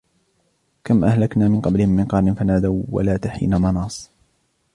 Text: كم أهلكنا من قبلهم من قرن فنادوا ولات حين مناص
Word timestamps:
كم 0.83 1.03
أهلكنا 1.03 1.47
من 1.47 1.61
قبلهم 1.61 1.89
من 1.89 2.05
قرن 2.05 2.33
فنادوا 2.33 2.83
ولات 2.89 3.27
حين 3.27 3.55
مناص 3.61 4.11